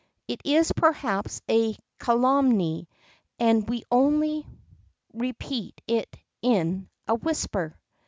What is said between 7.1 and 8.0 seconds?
whisper.